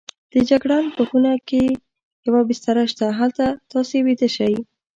د 0.33 0.35
جګړن 0.49 0.85
په 0.95 1.03
خونه 1.09 1.33
کې 1.47 1.63
یوه 2.27 2.41
بستره 2.49 2.83
شته، 2.91 3.07
هلته 3.19 3.45
تاسې 3.71 3.97
ویده 4.05 4.27
شئ. 4.35 4.53